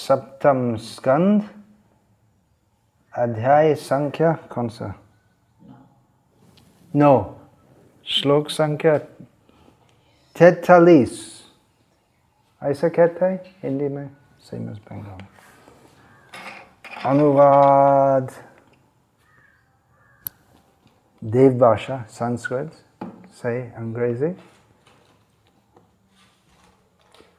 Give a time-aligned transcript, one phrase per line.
[0.06, 1.64] सप्तम स्कंद
[3.18, 4.94] अध्याय संख्या कौन सा?
[6.96, 7.40] नौ।
[8.06, 8.98] श्लोक संख्या
[10.38, 11.42] तैतालीस।
[12.62, 14.10] ऐसा कहता है हिंदी में?
[14.40, 15.20] सेम बंगाल
[17.10, 18.45] अनुवाद।
[21.26, 22.72] देव भाषा संस्कृत
[23.34, 24.30] से अंग्रेज़ी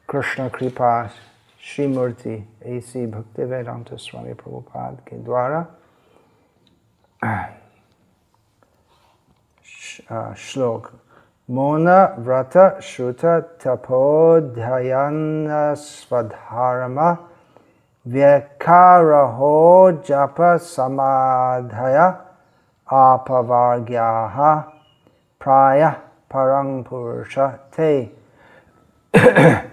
[0.08, 0.90] कृष्ण कृपा
[1.60, 2.34] श्री मूर्ति
[2.68, 5.64] ऐसी भक्ति वेदांत स्वामी प्रभुपाद के द्वारा
[10.44, 10.90] श्लोक
[11.48, 13.24] मौन व्रत श्रुत
[13.64, 15.16] तपोध्ययन
[15.78, 17.00] स्वधारम
[18.06, 19.50] व्यखारहो
[20.08, 21.98] जप समाधय
[22.92, 24.60] अपवार्ग्याः
[25.40, 25.90] प्रायः
[26.34, 28.16] परं पुरुष ते।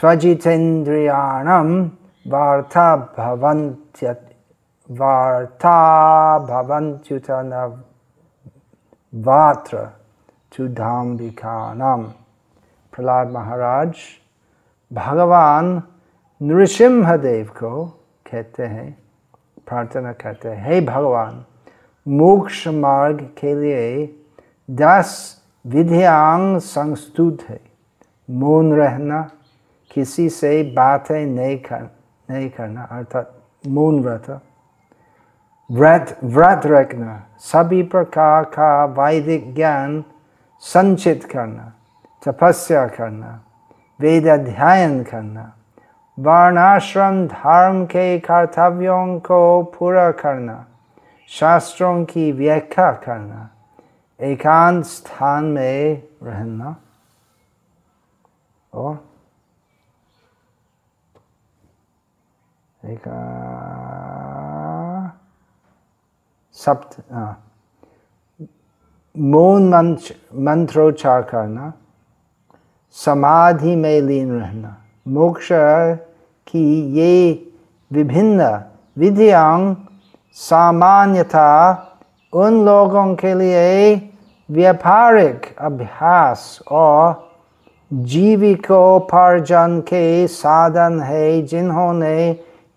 [0.00, 1.86] त्वजितेन्द्रियाणां
[2.28, 4.10] वार्ता भवन्त्य
[4.90, 5.78] वार्ता
[6.38, 7.82] भवन्त्युत न
[9.14, 9.88] वात्र
[12.92, 13.94] प्रहलाद महाराज,
[14.92, 15.82] भगवान
[16.42, 17.86] नृसिंहदेव को
[18.32, 18.98] कहते हैं,
[19.66, 21.44] प्रार्थना करते हैं, हे भगवान।
[22.08, 24.20] मोक्ष मार्ग के लिए
[24.70, 27.60] दस विधियांग संस्तुत है।
[28.30, 29.30] मौन रहना,
[29.90, 31.90] किसी से बातें नहीं कर,
[32.30, 33.34] नहीं करना, अर्थात
[33.66, 34.40] मौन व्रत।
[35.70, 40.04] व्रत व्रत रखना, सभी प्रकार का वैदिक ज्ञान
[40.60, 41.72] संचित करना,
[42.26, 43.40] तपस्या करना,
[44.00, 45.52] वेद अध्ययन करना,
[46.18, 50.66] वर्णाश्रम, धर्म के कर्तव्यों को पूरा करना।
[51.32, 53.48] शास्त्रों की व्याख्या करना
[54.20, 56.74] एकांत स्थान में रहना
[58.72, 58.94] और
[62.82, 63.08] एक
[66.56, 66.96] सप्त
[69.14, 70.14] मौन मंत्र
[70.48, 71.72] मंत्रोच्चार करना
[72.96, 74.76] समाधि में लीन रहना
[75.08, 75.48] मोक्ष
[76.46, 76.64] की
[76.98, 77.14] ये
[77.90, 78.50] विभिन्न
[78.96, 79.48] विधियाँ
[80.36, 81.48] सामान्यता
[82.32, 83.94] उन लोगों के लिए
[84.48, 87.30] व्यापारिक अभ्यास और
[87.90, 92.30] जीविकोपार्जन के साधन है जिन्होंने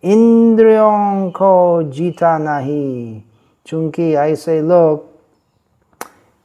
[0.03, 3.21] इंद्रियों को जीता नहीं
[3.65, 5.13] चूँकि ऐसे लोग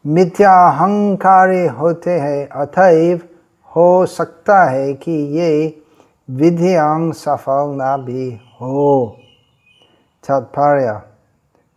[0.04, 3.20] मिथ्याहंकारी होते हैं अतएव
[3.70, 5.52] हो सकता है कि ये
[6.28, 9.16] विधियाँ सफल ना भी हो
[10.24, 11.00] तात्पर्य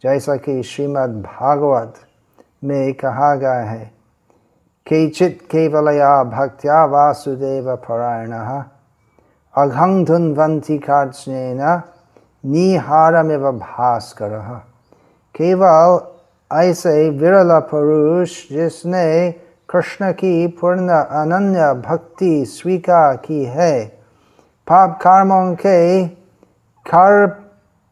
[0.03, 1.93] जैसा कि श्रीमद् भागवत
[2.63, 3.85] में कहा गया है
[4.87, 8.31] केचित केवलया भक्त्या वासुदेव परायण
[9.53, 11.61] अघं धुन्वंती कार्चनेन
[12.43, 14.37] निहारमिव भास्कर
[15.35, 15.97] केवल
[16.51, 19.09] ऐसे विरल पुरुष जिसने
[19.69, 20.89] कृष्ण की पूर्ण
[21.21, 23.85] अनन्य भक्ति स्वीकार की है
[24.67, 26.07] पाप कर्मों के
[26.85, 27.25] खर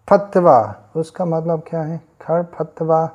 [0.09, 1.97] फतवा उसका मतलब क्या है?
[2.21, 3.07] खर फतवा।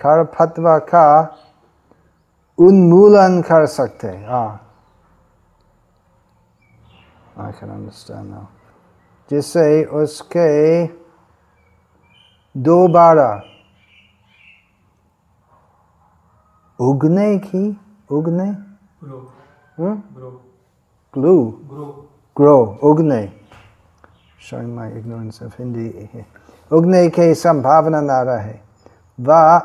[0.00, 1.36] खर फतवा का
[2.58, 4.60] उन्मूलन कर सकते हाँ।
[7.38, 8.46] I can understand now.
[9.30, 10.86] जिससे उसके
[12.56, 13.42] दोबारा
[16.80, 17.80] उगने की
[18.10, 18.50] उगने?
[21.14, 21.60] ग्लू
[22.36, 23.43] ग्रो उगने।
[24.44, 25.90] Showing my ignorance of Hindi.
[26.12, 26.26] Here.
[26.70, 28.54] उगने की संभावना न रहे
[29.18, 29.62] वह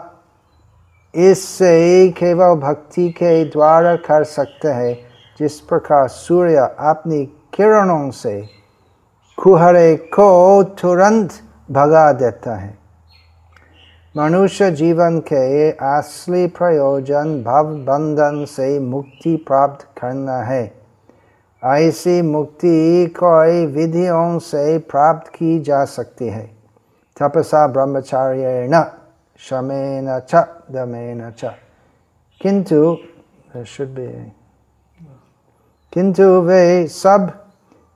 [1.14, 4.94] इससे केवल भक्ति के द्वारा कर सकते हैं
[5.40, 7.24] जिस प्रकार सूर्य अपनी
[7.56, 8.36] किरणों से
[9.38, 10.30] कुहरे को
[10.82, 11.40] तुरंत
[11.72, 12.78] भगा देता है
[14.16, 20.64] मनुष्य जीवन के असली प्रयोजन भव बंधन से मुक्ति प्राप्त करना है
[21.66, 26.52] ऐसी मुक्ति कोई विधियों से प्राप्त की जा सकती है।
[27.22, 28.92] तपसा ब्रह्मचार्य न
[29.38, 30.36] शमेन च,
[30.72, 31.46] दमेन च।
[32.42, 32.98] किंतु
[33.82, 34.32] बी
[35.94, 37.46] किंतु वे सब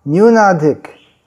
[0.07, 0.83] न्यूनाधिक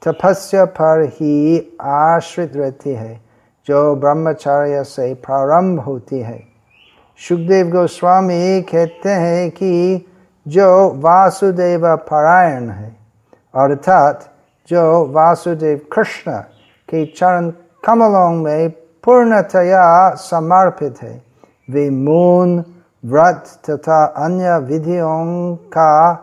[0.06, 3.20] तपस्या पर ही आश्रित रहती है,
[3.66, 6.42] जो ब्रह्मचर्य से प्रारंभ होती है।
[7.18, 10.06] सुखदेव गोस्वामी कहते हैं कि
[10.48, 12.96] जो वासुदेव परायण है,
[13.54, 14.30] अर्थात
[14.68, 16.32] जो वासुदेव कृष्ण
[16.88, 17.50] के चरण
[17.84, 21.22] कमलों में पूर्णतया समर्पित है,
[21.70, 22.64] वे मून,
[23.04, 26.14] व्रत तथा अन्य विधियों का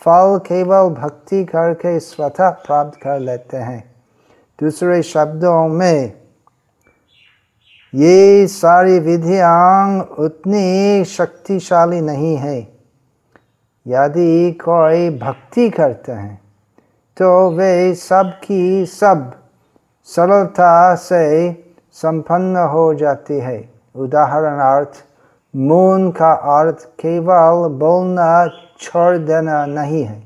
[0.00, 3.94] फल केवल भक्ति करके स्वतः प्राप्त कर लेते हैं।
[4.60, 6.12] दूसरे शब्दों में,
[7.94, 12.71] ये सारी विधियाँ उतनी शक्तिशाली नहीं है।
[13.86, 16.40] यदि कोई भक्ति करते हैं
[17.16, 19.32] तो वे सब की सब
[20.08, 21.52] सरलता से
[21.94, 23.58] संपन्न हो जाती है।
[23.94, 25.02] उदाहरणार्थ,
[25.54, 28.46] मौन का अर्थ केवल बोलना
[28.80, 30.22] छोड़ देना नहीं है।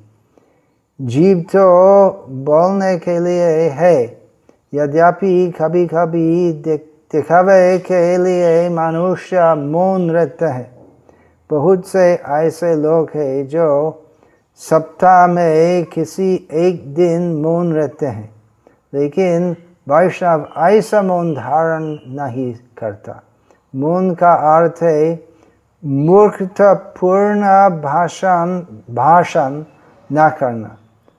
[1.00, 1.66] जीव तो
[2.44, 4.04] बोलने के लिए है,
[4.72, 10.75] यद्यपि कभी कभी दिखावे के लिए मनुष्य मौन रहते हैं।
[11.50, 13.68] बहुत से ऐसे लोग हैं जो
[14.60, 18.34] सप्ताह में किसी एक दिन मौन रहते हैं,
[18.94, 19.56] लेकिन
[19.88, 21.82] वैष्णव ऐसा मौन धारण
[22.16, 23.20] नहीं करता।
[23.74, 25.26] मौन का अर्थ है
[25.84, 27.42] मूर्खतापूर्ण
[27.82, 28.58] भाषण
[28.94, 29.62] भाषण
[30.10, 30.76] न करना।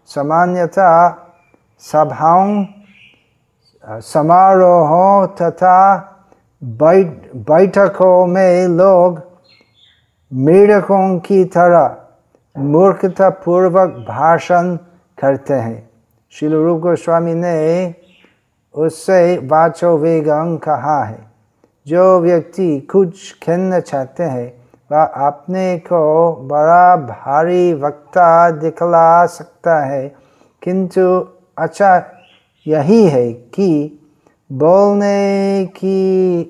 [0.10, 1.14] सामान्यतः
[1.84, 2.66] सभाओं,
[3.84, 5.80] समारोहों तथा
[6.62, 9.27] बैठ, बैठकों में लोग
[10.34, 11.98] मेढकों की तरह
[12.58, 14.76] मूर्खतापूर्वक भाषण
[15.20, 15.90] करते हैं।
[16.32, 17.96] श्री रूप गोस्वामी ने
[18.74, 21.32] उससे वाचो वेगं कहा है,
[21.88, 30.16] जो व्यक्ति कुछ कहना चाहते हैं, वह अपने को बड़ा भारी वक्ता दिखला सकता है।
[30.62, 31.28] किंतु
[31.58, 32.06] अच्छा
[32.68, 34.00] यही है कि
[34.52, 36.44] बोलने की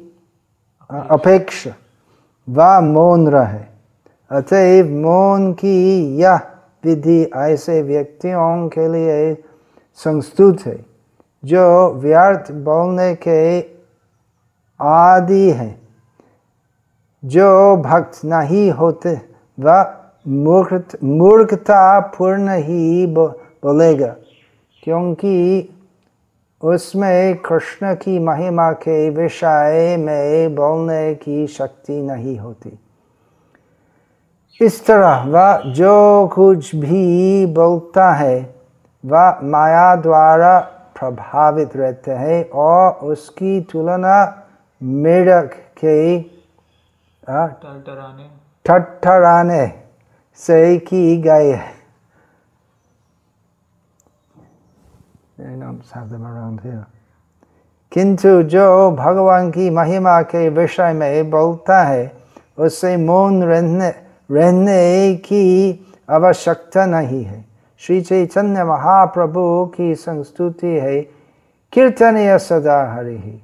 [0.91, 1.71] अपेक्षा
[2.47, 3.63] वह मौन रहे।
[4.31, 5.77] अतएव मौन की
[6.17, 6.39] यह
[6.83, 9.33] विधि ऐसे व्यक्तियों के लिए
[9.97, 10.77] संस्तुत है,
[11.43, 13.59] जो व्यर्थ बोलने के
[14.79, 15.87] आदि हैं।
[17.23, 19.17] जो भक्त नहीं होते,
[19.57, 19.93] वह
[20.27, 24.15] मूर्ख मूर्खता पूर्ण ही बोलेगा,
[24.83, 25.69] क्योंकि
[26.63, 32.79] उसमें कृष्ण की महिमा के विषय में बोलने की शक्ति नहीं होती।
[34.61, 38.55] इस तरह वह जो कुछ भी बोलता है
[39.05, 40.59] वह माया द्वारा
[40.99, 44.43] प्रभावित रहते हैं और उसकी तुलना
[44.83, 45.51] मेढक
[45.85, 46.19] के
[48.65, 49.67] ठट्ठराने
[50.35, 51.76] से की गई है।
[57.91, 62.11] किंतु जो भगवान की महिमा के विषय में बोलता है
[62.57, 63.89] उससे मौन रहने
[64.31, 65.45] रहने की
[66.09, 67.45] आवश्यकता नहीं है।
[67.77, 71.01] श्री चैतन्य महाप्रभु की संस्तुति है,
[71.73, 73.41] कीर्तनीय सदा हरि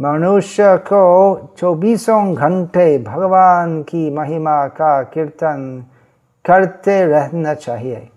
[0.00, 5.84] मनुष्य को चौबीसों घंटे भगवान की महिमा का कीर्तन
[6.44, 8.10] करते रहना चाहिए।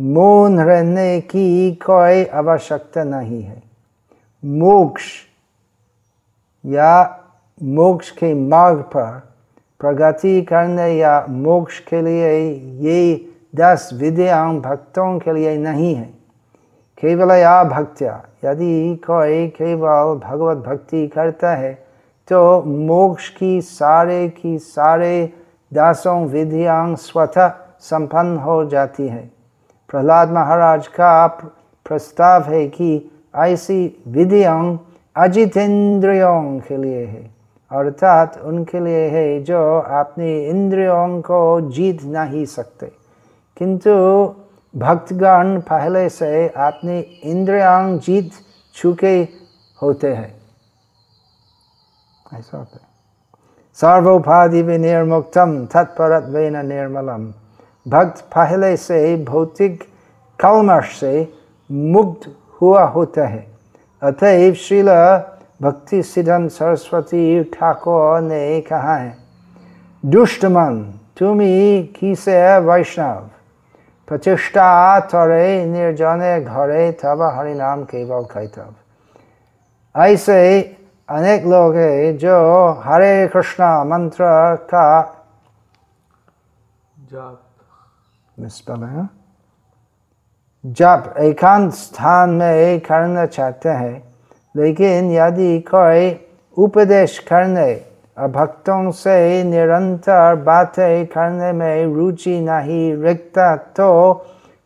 [0.00, 3.62] मौन रहने की कोई आवश्यकता नहीं है।
[4.42, 5.04] मोक्ष
[6.64, 6.92] या
[7.60, 9.10] मोक्ष के मार्ग पर
[9.80, 12.30] प्रगति करने या मोक्ष के लिए
[12.80, 16.08] ये दस विद्यां भक्तों के लिए नहीं है।
[16.98, 18.14] केवल या भक्त्या
[18.44, 21.72] यदि कोई केवल भगवत भक्ति करता है
[22.28, 25.32] तो मोक्ष की सारे की सारे
[25.72, 27.48] दासों विधियाँ स्वतः
[27.80, 29.39] संपन्न हो जाती है।
[29.90, 31.26] प्रहलाद महाराज का
[31.86, 32.90] प्रस्ताव है कि
[33.38, 34.62] ऐसी विधियाँ
[35.16, 37.22] अजितेंद्रियों के लिए है
[37.70, 39.62] अर्थात उनके लिए है जो
[40.00, 42.90] अपने इंद्रियों को जीत नहीं सकते
[43.56, 43.94] किंतु
[44.74, 46.98] भक्तगण पहले से अपनी
[47.30, 48.30] इंद्रियांग जीत
[48.74, 49.16] चुके
[49.80, 50.34] होते हैं
[52.34, 52.88] ऐसा होता है
[53.78, 57.30] सर्वोपाधि भी निर्मुक्तम तत्परत न निर्मलम
[57.88, 59.84] भक्त पहले से भौतिक
[60.40, 61.32] कलमश से
[61.72, 63.46] मुक्त हुआ होता है।
[64.02, 64.88] अतएव श्रील
[65.62, 69.16] भक्ति सिद्धन सरस्वती ठाकुर ने कहा है
[70.06, 73.28] दुष्ट मन तुम्हें किसे वैष्णव?
[74.08, 78.74] प्रतिष्ठा थरे निर्जने घरे, तब हरि नाम केवल कैतव
[79.96, 80.38] ऐसे
[81.08, 84.24] अनेक लोग हैं जो हरे कृष्णा मंत्र
[84.70, 84.88] का
[87.12, 87.42] जप
[90.64, 94.02] जप एकांत स्थान में करना चाहते हैं,
[94.54, 96.10] लेकिन यदि कोई
[96.56, 97.72] उपदेश करने
[98.28, 104.12] भक्तों से निरंतर बातें करने में रुचि नहीं रखता तो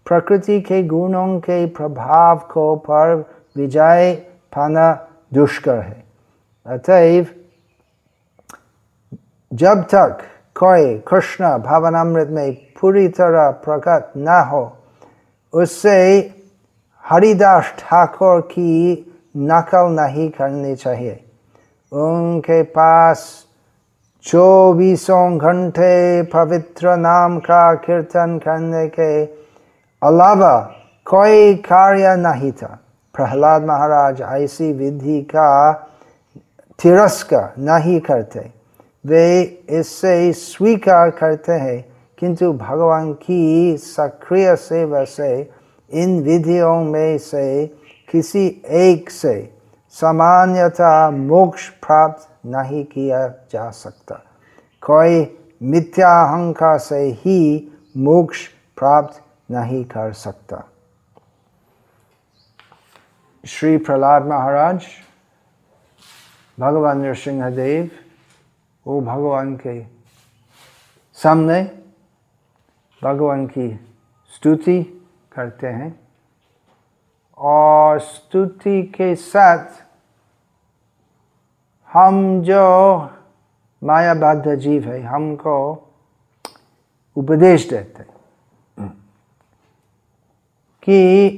[0.07, 3.15] प्रकृति के गुणों के प्रभाव को पर
[3.57, 4.15] विजय
[4.53, 4.93] पाना
[5.33, 6.03] दुष्कर है।
[6.67, 7.27] अतएव,
[9.53, 10.19] जब तक
[10.57, 14.63] कोई कृष्ण भावनामृत में पूरी तरह प्रकट न हो
[15.55, 16.01] उससे
[17.05, 18.93] हरिदास ठाकुर की
[19.51, 21.19] नकल नहीं करनी चाहिए
[21.93, 23.27] उनके पास
[24.25, 29.13] चौबीसों घंटे पवित्र नाम का कीर्तन करने के
[30.03, 30.57] अलावा
[31.07, 32.79] कोई कार्य नहीं था
[33.15, 35.51] प्रहलाद महाराज ऐसी विधि का
[36.79, 38.51] तिरस्कार नहीं करते
[39.05, 41.85] वे इससे स्वीकार करते हैं,
[42.19, 45.51] किंतु भगवान की सक्रिय सेवा से,
[45.91, 47.67] इन विधियों में से
[48.11, 49.55] किसी एक से
[49.95, 54.15] सामान्यता मोक्ष प्राप्त नहीं किया जा सकता।
[54.83, 55.27] कोई
[55.63, 58.47] मिथ्या अहंकार से ही मोक्ष
[58.79, 59.21] प्राप्त
[59.51, 60.65] नहीं कर सकता।
[63.45, 64.87] श्री प्रहलाद महाराज,
[66.59, 67.91] भगवान नृसिंहदेव
[68.87, 69.81] वो भगवान के
[71.15, 71.63] सामने
[73.03, 73.69] भगवान की
[74.35, 74.83] स्तुति
[75.33, 76.01] करते हैं
[77.39, 79.83] और स्तुति के साथ
[81.93, 82.65] हम जो
[83.85, 85.57] मायाबद्ध जीव है, हमको
[87.17, 88.89] उपदेश देते हैं
[90.83, 91.31] कि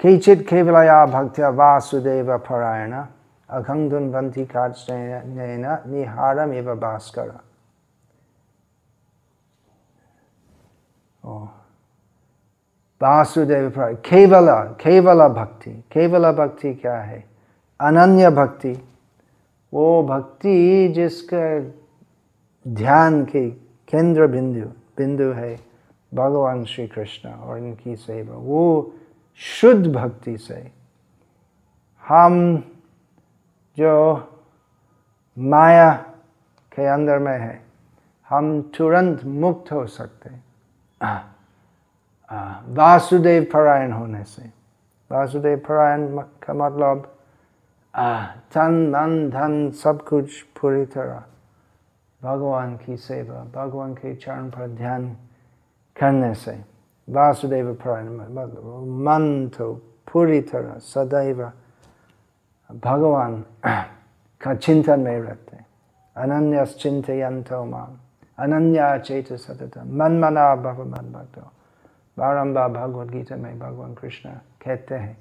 [0.00, 3.04] केचित केवलया भक्त्या वासुदेव परायण
[3.50, 7.30] अखंडुन्वंती काचन निहारम एव भास्कर।
[13.00, 13.72] वासुदेव
[14.04, 14.46] केवल
[14.80, 17.24] केवल भक्ति। केवल भक्ति क्या है?
[17.80, 18.72] अनन्य भक्ति।
[19.72, 21.44] वो भक्ति जिसका
[22.68, 23.50] ध्यान के
[23.90, 24.66] केंद्र बिंदु
[24.96, 25.54] बिंदु है
[26.14, 28.92] भगवान श्री कृष्ण और इनकी सेवा। वो
[29.36, 30.70] शुद्ध भक्ति से
[32.04, 32.34] हम
[33.76, 33.92] जो
[35.36, 35.92] माया
[36.72, 37.60] के अंदर में है,
[38.28, 40.30] हम तुरंत मुक्त हो सकते
[42.70, 44.42] वासुदेव परायण होने से।
[45.10, 46.06] वासुदेव परायण
[46.42, 47.02] का मतलब
[48.54, 51.22] तन मन धन सब कुछ पूरी तरह।
[52.20, 55.08] भगवान की सेवा, भगवान के चरण पर ध्यान
[55.96, 56.52] करने से।
[57.08, 59.72] वासुदेव परायण मतलब मन तो
[60.12, 61.42] पूरी तरह सदैव
[62.74, 63.44] भगवान
[64.40, 65.56] का चिंतन में रहते
[66.16, 67.96] अनन्य चिंतयंतो माम।
[68.38, 71.50] अनन्या चेत सतत मन मना भव मन भक्तो
[72.16, 74.30] बारम्बार भगवद गीता में भगवान कृष्ण
[74.64, 75.16] कहते हैं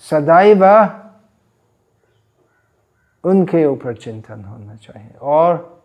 [0.00, 0.64] सदैव
[3.24, 5.82] उनके ऊपर चिंतन होना चाहिए। और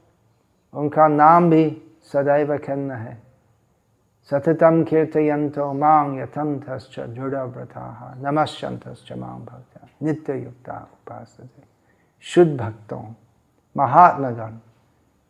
[0.74, 3.22] उनका नाम भी सदैव कहना है।
[4.32, 9.71] सततम कीर्तयंतो मांग यथंतश्च दृढ़व्रता नमस्यंतश्च मांग भक्त
[10.04, 11.38] नित्य युक्ता उपास
[12.22, 13.14] शुद्ध भक्तों,
[13.78, 14.52] महात्मगण,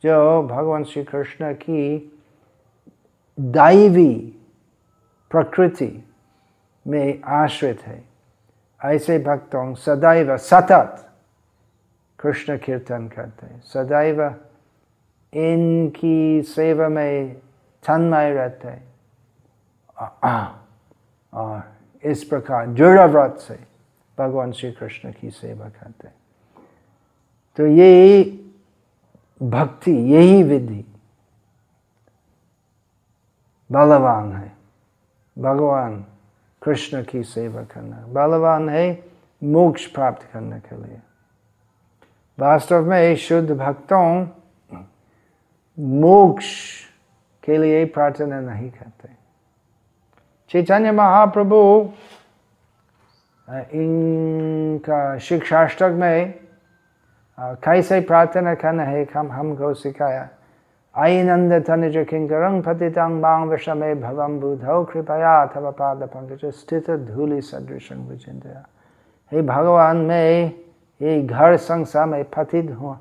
[0.03, 2.19] जो भगवान श्री कृष्ण की
[3.39, 4.37] दैवी
[5.31, 6.09] प्रकृति
[6.87, 8.03] में आश्रित है,
[8.85, 11.09] ऐसे भक्तों सदैव सतत
[12.19, 14.35] कृष्ण कीर्तन करते हैं। सदैव
[15.33, 17.33] इनकी सेवा में
[17.87, 18.91] तन्मय रहते हैं।
[21.33, 21.63] और
[22.03, 23.70] इस प्रकार दृढ़ व्रत से
[24.17, 26.07] भगवान श्री कृष्ण की सेवा करते
[27.57, 28.23] तो यही
[29.43, 30.85] भक्ति, यही विधि
[33.71, 34.51] बलवान है।
[35.37, 36.05] भगवान
[36.61, 39.05] कृष्ण की सेवा करना। बलवान है
[39.43, 40.99] मोक्ष प्राप्त करने के लिए।
[42.39, 44.27] वास्तव में शुद्ध भक्तों
[45.79, 46.45] मोक्ष
[47.43, 49.09] के लिए प्रार्थना नहीं करते।
[50.49, 51.89] चैतन्य महाप्रभु
[53.47, 56.33] इनका शिक्षाष्टक में
[57.63, 60.27] कैसे प्रार्थना करना है हम हमको सिखाया।
[60.95, 67.41] आई नंद तनिज किंकरंग पतितांग बांग विषमे भवम बुधौ कृपया अथवा पाद पंकज स्थित धूलि
[67.41, 68.65] सदृश विचिंतया
[69.31, 70.51] हे भगवान, में
[71.01, 72.97] ये घर संसार में पतित हुआ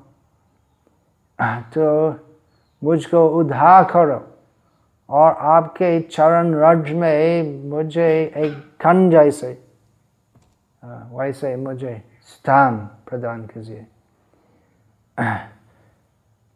[1.73, 2.15] तो
[2.83, 4.21] मुझको उद्धार करो
[5.09, 8.07] और आपके चरण रज में मुझे
[8.37, 9.57] एक खन जैसे
[10.83, 12.77] वैसे मुझे स्थान
[13.09, 13.85] प्रदान कीजिए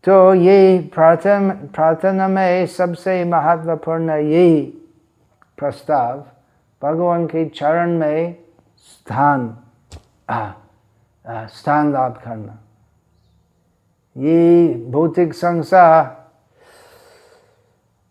[0.04, 4.62] तो ये प्रार्थना प्रार्थना में सबसे महत्वपूर्ण यही
[5.58, 6.26] प्रस्ताव
[6.82, 8.36] भगवान के चरण में
[8.88, 9.48] स्थान
[11.50, 12.58] स्थान लाभ करना
[14.16, 16.04] ये भौतिक संसार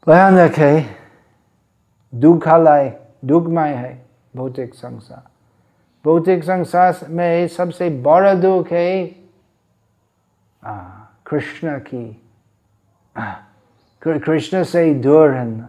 [0.07, 0.75] भयानक है
[2.13, 2.93] दुखालय
[3.25, 3.95] दुखमय है
[4.37, 5.34] भौतिक संसार
[6.05, 9.07] भौतिक संसार में सबसे बड़ा दुख है।
[11.27, 12.23] कृष्ण की।
[14.07, 15.69] कृष्ण से दूर रहना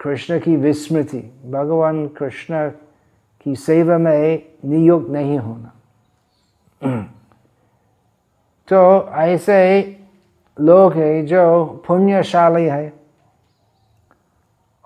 [0.00, 2.70] कृष्ण की विस्मृति। भगवान कृष्ण
[3.42, 5.72] की सेवा में नियुक्त नहीं होना।
[8.68, 9.82] तो ऐसे
[10.60, 12.92] लोग हैं जो पुण्यशाली है।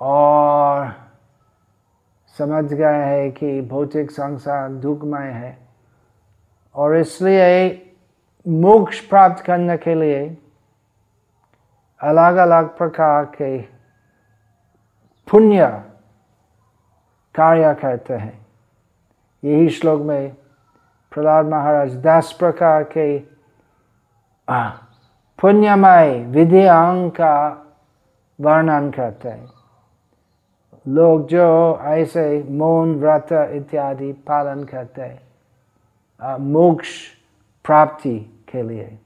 [0.00, 1.01] और
[2.38, 5.58] समझ गए है कि भौतिक संसार दुखमय है।
[6.74, 7.92] और इसलिए
[8.48, 10.38] मोक्ष प्राप्त करने के लिए
[12.00, 13.58] अलग अलग प्रकार के
[15.28, 15.66] पुण्य
[17.34, 18.46] कार्य करते हैं।
[19.44, 20.34] यही श्लोक में
[21.12, 23.18] प्रहलाद महाराज दस प्रकार के
[25.38, 27.36] पुण्यमय विधियांग का
[28.40, 29.61] वर्णन करते हैं।
[30.86, 35.08] लोग जो ऐसे मौन, व्रत इत्यादि पालन करते
[36.20, 36.90] मोक्ष
[37.64, 38.98] प्राप्ति के लिए।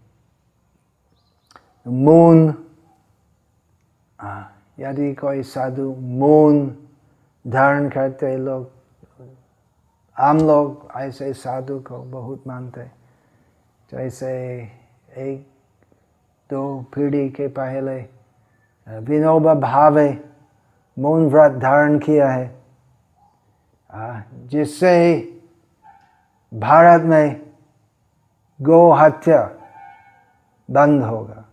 [1.86, 2.48] मौन
[4.80, 6.66] यदि कोई साधु मौन
[7.44, 8.70] धारण करते लोग,
[10.16, 12.84] आम लोग ऐसे साधु को बहुत मानते।
[13.92, 14.32] जैसे
[15.16, 15.46] एक,
[16.50, 17.98] दो पीढ़ी के पहले
[18.86, 20.08] विनोबा भावे
[20.98, 22.62] मौन व्रत धारण किया है।
[24.46, 25.22] जिससे
[26.54, 27.50] भारत में
[28.62, 29.50] गो हत्या
[30.70, 31.44] बंद होगा।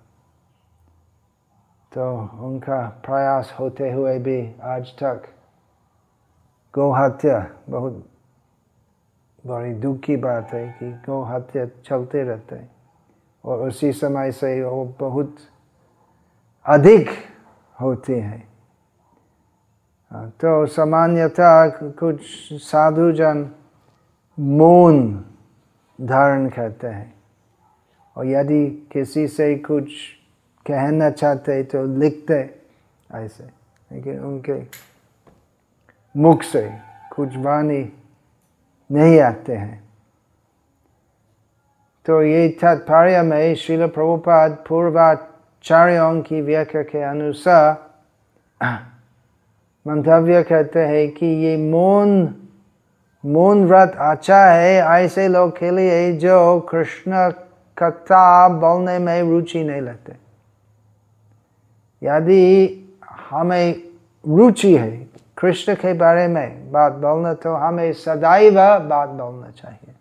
[1.93, 5.23] तो उनका प्रयास होते हुए भी आज तक
[6.75, 8.09] गौ हत्या बहुत
[9.45, 12.75] बड़ी दुख की बात है कि गौ हत्या चलते रहते हैं।
[13.45, 15.35] और उसी समय से वो बहुत
[16.65, 17.09] अधिक
[17.81, 18.52] होते हैं।
[20.15, 22.19] तो सामान्यतः कुछ
[22.53, 23.51] साधु जन
[24.39, 25.25] मौन
[26.01, 27.13] धारण करते हैं।
[28.17, 29.91] और यदि किसी से कुछ
[30.67, 32.55] कहना चाहते तो लिखते
[33.11, 33.43] ऐसे।
[33.91, 34.61] लेकिन उनके
[36.19, 36.77] मुख से
[37.15, 37.93] कुछ वाणी
[38.91, 39.83] नहीं आते हैं।
[42.05, 47.93] तो ये तात्पर्य में श्रील प्रभुपाद पूर्वाचार्यों की व्याख्या के अनुसार
[49.85, 52.33] मंतव्य कहते हैं कि ये मौन
[53.23, 57.29] मौन व्रत अच्छा है ऐसे लोग के लिए जो कृष्ण
[57.77, 60.15] कथा बोलने में रुचि नहीं लेते।
[62.01, 62.43] यदि
[63.29, 63.81] हमें
[64.25, 64.91] रुचि है
[65.37, 69.93] कृष्ण के बारे में बात बोलना तो हमें सदैव बात बोलना चाहिए।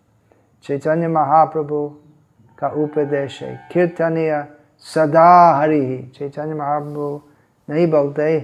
[0.65, 1.87] चैतन्य महाप्रभु
[2.59, 4.45] का उपदेश है, कीर्तनीय
[4.87, 7.21] सदा हरि चैतन्य महाप्रभु
[7.69, 8.39] नहीं बोलते।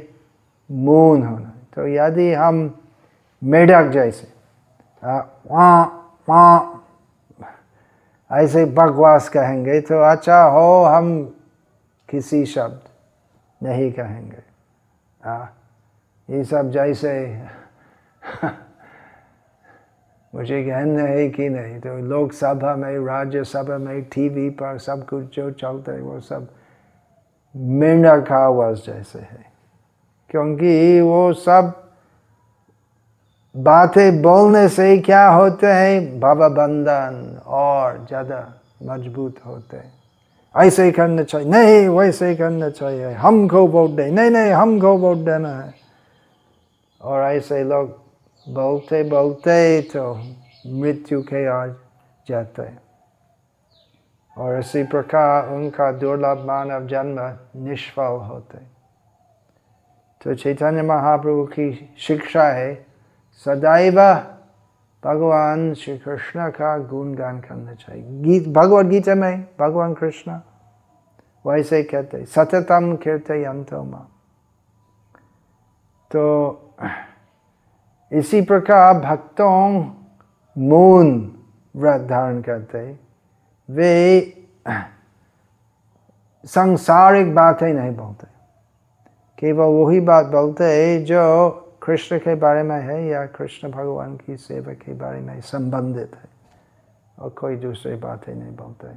[0.72, 2.78] मौन होना तो यदि हम
[3.44, 4.32] मेढक जैसे
[5.04, 5.86] वहाँ
[6.28, 6.74] वहाँ
[8.32, 11.34] ऐसे बकवास कहेंगे तो अच्छा हो हम
[12.08, 12.80] किसी शब्द
[13.62, 14.42] नहीं कहेंगे।
[15.24, 15.46] आ,
[16.30, 17.42] ये सब जैसे
[20.34, 25.50] मुझे कहना है कि नहीं तो लोकसभा में राज्यसभा में टीवी पर सब कुछ जो
[25.50, 26.48] चलता है वो सब
[27.56, 29.47] मेंढक आवाज़ जैसे है।
[30.30, 31.72] क्योंकि वो सब
[33.54, 36.20] बातें बोलने से ही क्या होते हैं?
[36.20, 38.40] बंधन और ज़्यादा
[38.82, 39.92] मज़बूत होते हैं।
[40.54, 44.96] ऐसे ही करना चाहिए। नहीं, वैसे ही करना चाहिए। हमको वोट दे। नहीं नहीं, हमको
[44.98, 45.74] वोट देना है।
[47.00, 47.88] और ऐसे लोग
[48.46, 50.14] बोलते बोलते तो
[50.66, 51.66] मृत्यु के आ
[52.28, 52.62] जाते
[54.36, 57.20] और इसी प्रकार उनका दुर्लभ मानव जन्म
[57.68, 58.58] निष्फल होते
[60.22, 62.74] तो चैतन्य महाप्रभु की शिक्षा है।
[63.46, 64.00] सदैव
[65.02, 70.40] भगवान श्री कृष्ण का गुणगान करना चाहिए। गीत, भगवत गीता में, भगवान कृष्ण।
[71.44, 73.98] वैसे कहते, सततम कीर्त यंत्रमा
[76.10, 76.24] तो
[78.12, 79.84] इसी प्रकार भक्तों
[80.56, 81.10] मौन
[81.74, 82.80] व्रत धारण करते
[83.68, 83.94] वे
[86.44, 88.37] सांसारिक बातें नहीं बोलते।
[89.38, 91.50] केवल वही बात बोलते हैं जो
[91.82, 96.28] कृष्ण के बारे में है या कृष्ण भगवान की सेवा के बारे में संबंधित है,
[97.18, 98.88] और कोई दूसरी बातें नहीं बोलते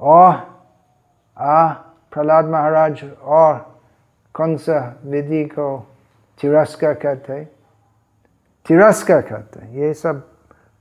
[0.00, 0.34] और,
[1.36, 1.68] आ,
[2.12, 3.80] प्रहलाद महाराज और
[4.34, 5.78] कौन सा विधि को
[6.40, 7.44] तिरस्कार करते
[8.66, 10.20] तिरस्कार करते ये सब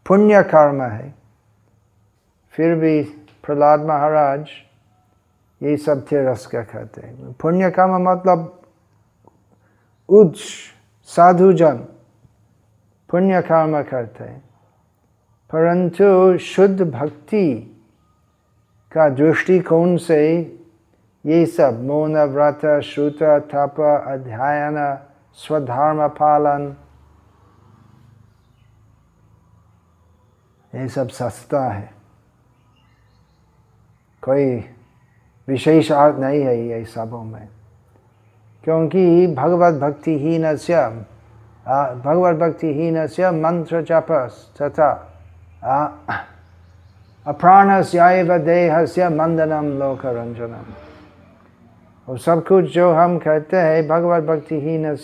[0.05, 1.13] पुण्य कर्म है।
[2.53, 3.01] फिर भी
[3.43, 4.47] प्रहलाद महाराज
[5.63, 7.33] ये सब तिरस्कार करते हैं?
[7.33, 8.61] पुण्य कर्म मतलब
[10.09, 10.39] उच्च
[11.03, 11.77] साधुजन
[13.09, 14.49] पुण्य कर्म करते हैं।
[15.53, 17.75] परंतु शुद्ध भक्ति
[18.91, 20.55] का दृष्टिकोण से
[21.25, 24.97] ये सब मौन, व्रत, श्रुत, तप, अध्ययन,
[25.33, 26.75] स्वधर्म पालन,
[30.75, 31.93] ये सब सस्ता है।
[34.21, 34.69] कोई
[35.49, 37.47] विशेष अर्थ नहीं है ये सबों में।
[38.63, 40.53] क्योंकि भगवत भक्ति ही न
[42.05, 44.07] भगवत भक्ति ही न मंत्र जप
[44.61, 44.89] तथा
[47.27, 50.73] अप्राणस्याव देह से मंदनम लोक रंजनम
[52.09, 54.95] और सब कुछ जो हम कहते हैं भगवत भक्ति ही न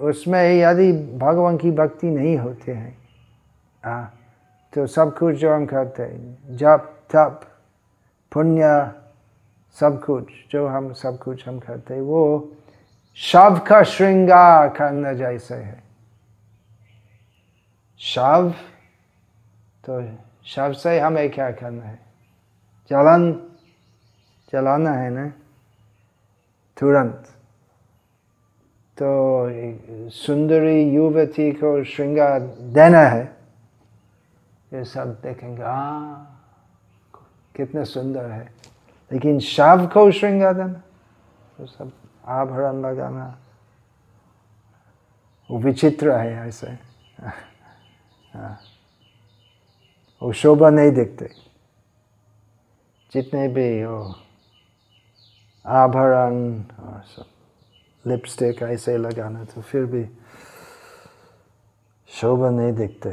[0.00, 2.98] उसमें यदि भगवान की भक्ति नहीं होते हैं
[3.84, 4.04] आ,
[4.74, 7.40] तो सब कुछ जो हम करते हैं जप तप
[8.32, 8.92] पुण्य,
[9.80, 12.52] सब कुछ, जो हम, सब कुछ हम करते हैं, वो
[13.14, 15.82] शव का श्रृंगार करना जैसे है।
[17.98, 18.54] शव
[19.84, 21.98] तो शव से हमें क्या करना है?
[22.90, 23.50] चलन
[24.52, 25.28] चलाना है ना?
[26.80, 27.32] तुरंत।
[29.02, 29.46] तो
[30.10, 33.36] सुंदरी युवती को श्रृंगार देना है।
[34.74, 36.35] ये सब देखेंगे हाँ
[37.56, 38.52] कितने सुंदर है।
[39.10, 40.82] लेकिन शव को श्रृंगार देना
[41.58, 41.92] तो सब
[42.26, 43.26] आभरण लगाना,
[45.50, 46.66] वो विचित्र है ऐसे।
[48.34, 48.58] हाँ।
[50.22, 51.30] वो शोभा नहीं दिखते।
[53.12, 54.14] जितने भी वो
[55.66, 57.26] आभरण और सब,
[58.06, 60.04] लिपस्टिक ऐसे लगाना तो फिर भी
[62.08, 63.10] शोभा नहीं दिखते।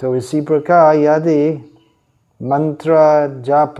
[0.00, 1.70] तो इसी प्रकार यदि
[2.40, 2.94] मंत्र
[3.42, 3.76] जाप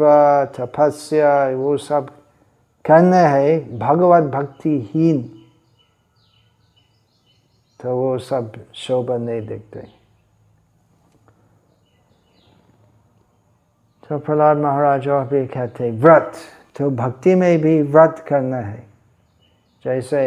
[0.57, 2.11] तपस्या वो सब
[2.85, 5.23] करने है, भगवत भक्तिहीन।
[7.81, 9.81] तो वो सब शोभा नहीं देखते।
[14.09, 16.33] तो प्रहलाद महाराज और भी कहते, व्रत
[16.77, 18.87] तो भक्ति में भी व्रत करना है।
[19.85, 20.23] जैसे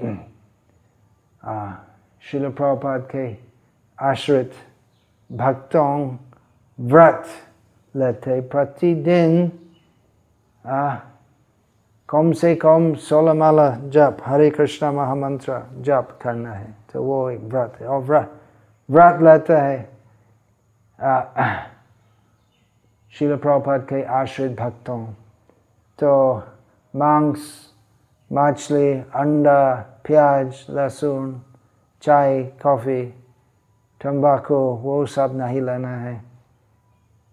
[2.22, 3.36] शिल प्रपात के
[3.98, 4.52] आश्रित
[5.32, 6.16] भक्तों,
[6.80, 7.24] व्रत
[7.94, 9.50] लेते प्रतिदिन
[12.08, 17.40] कम से कम सोलह माला जप हरे कृष्णा महामंत्र जप करना है तो वो एक
[17.42, 18.40] व्रत है और व्रत
[18.88, 19.78] व्रत लेता है
[23.14, 25.04] शिल प्रपात के आश्रित भक्तों
[25.98, 26.12] तो
[26.94, 27.50] मांस
[28.30, 29.60] मछली अंडा
[30.06, 31.40] प्याज लहसुन
[32.02, 33.02] चाय कॉफ़ी
[34.00, 36.14] तम्बाकू वो सब नहीं लेना है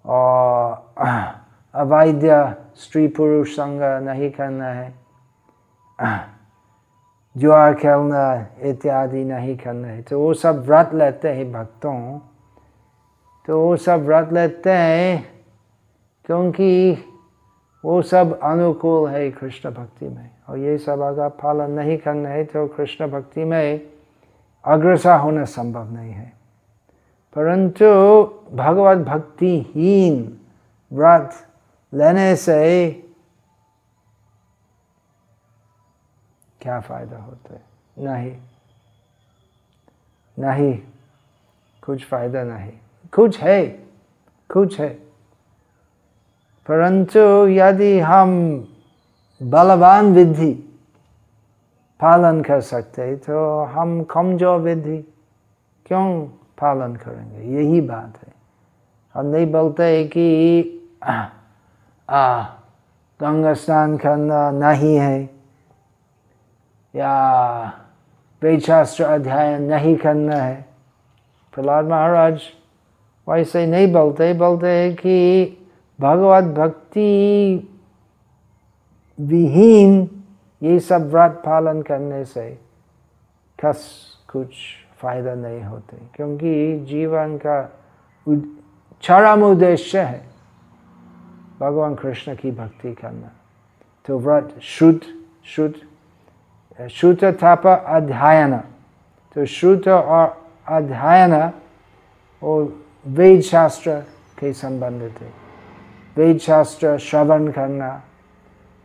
[0.06, 0.94] और
[1.74, 2.26] अवैध
[2.76, 4.94] स्त्री पुरुष संग नहीं करना है।
[7.36, 12.20] जुआ खेलना इत्यादि नहीं करना है। तो वो सब व्रत लेते हैं भक्तों।
[13.48, 15.24] तो वो सब व्रत लेते हैं
[16.26, 16.98] क्योंकि
[17.86, 22.44] वो सब अनुकूल है कृष्ण भक्ति में। और ये सब अगर पालन नहीं करना है
[22.44, 23.82] तो कृष्ण भक्ति में
[24.66, 26.41] अग्रसर होना संभव नहीं है।
[27.36, 27.86] परंतु
[28.56, 30.42] भगवत भक्तिहीन
[30.94, 31.48] व्रत
[31.94, 32.92] लेने से
[36.62, 37.62] क्या फ़ायदा होता है?
[37.98, 38.36] नहीं।
[40.40, 40.80] नहीं।
[41.82, 42.72] कुछ फ़ायदा नहीं।
[43.14, 43.68] कुछ है।
[44.52, 44.90] कुछ है।
[46.68, 48.32] परंतु यदि हम
[49.44, 50.54] बलवान विधि
[52.00, 54.98] पालन कर सकते तो हम कमज़ोर विधि
[55.86, 56.28] क्यों
[56.62, 58.34] पालन करेंगे, यही बात है।
[59.14, 60.88] हम नहीं बोलते हैं कि,
[62.10, 62.44] आ,
[63.22, 65.30] गंगा स्नान करना नहीं है,
[66.96, 67.74] या
[68.42, 70.66] वेदशास्त्र अध्ययन नहीं करना है।
[71.54, 72.42] प्रहलाद महाराज,
[73.30, 75.58] वैसे नहीं बोलते बोलते हैं कि
[76.02, 77.68] भगवत भक्ति
[79.20, 80.24] विहीन
[80.64, 82.60] ये सब व्रत पालन करने से
[83.66, 84.54] कस कुछ
[85.02, 87.62] फ़ायदा नहीं होते, क्योंकि जीवन का
[89.04, 90.22] चरम उद्देश्य है
[91.60, 93.32] भगवान कृष्ण की भक्ति करना।
[94.06, 95.02] तो व्रत, शुद्ध
[95.46, 98.58] शुद्ध शुद्ध थाप अध्ययन।
[99.36, 100.38] तो शुद्ध और
[100.68, 101.34] अध्ययन
[102.42, 102.74] और
[103.06, 104.00] वेद शास्त्र
[104.40, 105.32] के संबंधित है।
[106.18, 108.02] वेद शास्त्र श्रवण करना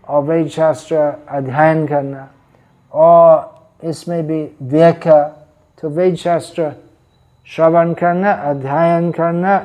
[0.09, 0.97] और वेद शास्त्र
[1.29, 2.29] अध्ययन करना
[2.93, 5.23] और इसमें भी व्याख्या
[5.83, 6.73] तो वेद शास्त्र,
[7.47, 9.57] श्रवण करना, अध्ययन करना,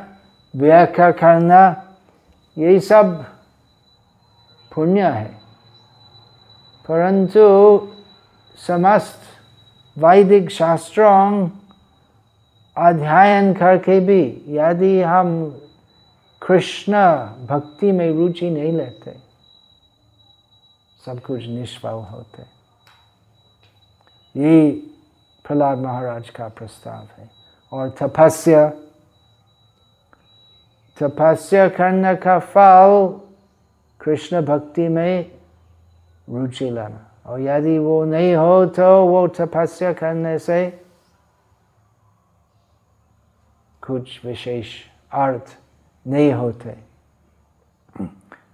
[0.55, 1.61] व्याख्या करना,
[2.57, 3.25] यही सब
[4.75, 5.39] पुण्य है।
[6.89, 7.43] परंतु
[8.67, 9.19] समस्त
[9.97, 11.49] वैदिक शास्त्रों,
[12.77, 15.59] अध्ययन करके भी यदि हम
[16.41, 16.93] कृष्ण
[17.45, 19.15] भक्ति में रुचि नहीं लेते,
[21.05, 22.43] सब कुछ निष्फल होते।
[24.37, 24.90] ये
[25.51, 27.29] प्रहलाद महाराज का प्रस्ताव है
[27.71, 28.67] और तपस्या
[30.97, 32.93] तपस्या करने का फल
[34.01, 35.31] कृष्ण भक्ति में
[36.27, 40.61] रुचि लाना और यदि वो नहीं हो तो वो तपस्या करने से
[43.83, 44.73] कुछ विशेष
[45.25, 45.55] अर्थ
[46.05, 46.77] नहीं होते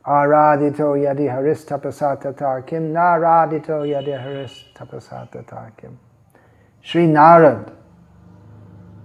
[0.10, 5.98] आराधितो यदि हरिस तपसा तथा किम नाराधितो यदि हरिस तपसा तथा किम
[6.88, 7.66] श्री नारद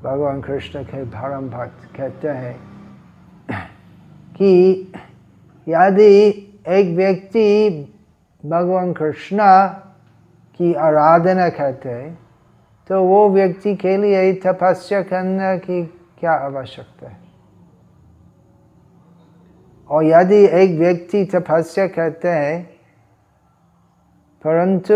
[0.04, 2.54] भगवान कृष्ण के धर्म भक्त कहते हैं
[4.36, 4.92] कि
[5.66, 6.12] यदि
[6.68, 7.70] एक व्यक्ति
[8.44, 9.38] भगवान कृष्ण
[10.60, 12.14] की आराधना करते हैं
[12.90, 15.82] तो वो व्यक्ति के लिए तपस्या करने की
[16.20, 17.20] क्या आवश्यकता है
[19.90, 22.62] और यदि एक व्यक्ति तपस्या करते हैं
[24.44, 24.94] परंतु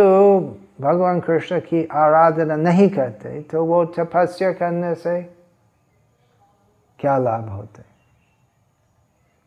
[0.79, 5.21] भगवान कृष्ण की आराधना नहीं करते तो वो तपस्या करने से
[6.99, 7.83] क्या लाभ होते?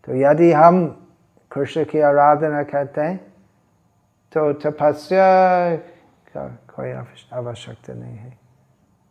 [0.08, 0.88] तो यदि हम
[1.52, 3.18] कृष्ण की आराधना करते हैं
[4.34, 5.76] तो तपस्या
[6.34, 6.92] का कोई
[7.34, 8.38] आवश्यकता नहीं है।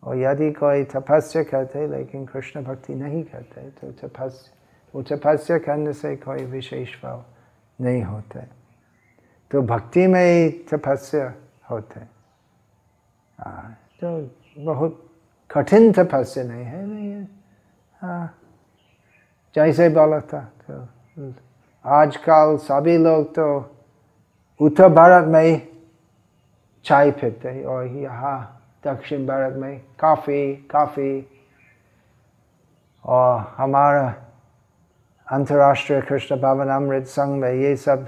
[0.02, 4.54] और यदि कोई तपस्या करते लेकिन कृष्ण भक्ति नहीं करते तो तपस्या,
[4.94, 7.22] वो तपस्या करने से कोई विशेष फल
[7.78, 8.40] नहीं होते।
[9.50, 11.32] तो भक्ति में ही तपस्या
[11.70, 12.00] होते
[14.00, 14.10] तो
[14.64, 15.04] बहुत
[15.50, 17.28] कठिन तपस्या नहीं है नहीं है।
[18.00, 18.34] हाँ
[19.56, 21.32] जैसे बोला था तो
[21.84, 23.48] आजकल सभी लोग तो
[24.60, 25.56] उत्तर भारत में ही
[26.84, 28.36] चाय पीते हैं और यहाँ
[28.86, 31.10] दक्षिण भारत में काफ़ी काफ़ी।
[33.04, 34.06] और हमारा
[35.28, 38.06] अंतर्राष्ट्रीय कृष्ण भवन अमृत संघ में ये सब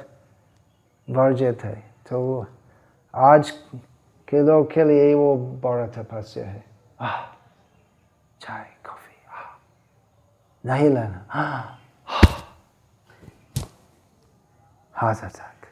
[1.08, 1.74] वर्जित है
[2.08, 2.46] तो
[3.14, 3.50] आज
[4.28, 6.64] के लोग के लिए वो बड़ा तपस्या है?
[8.40, 9.14] चाय कॉफ़ी
[10.68, 11.26] नहीं लेना।
[14.94, 15.66] हाथ अटैक